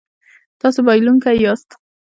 تاسو 0.61 0.79
بایلونکی 0.87 1.35
یاست 1.43 1.69